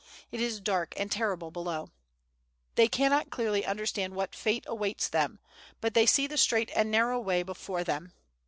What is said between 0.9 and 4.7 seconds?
and terrible below. They cannot clearly understand what fate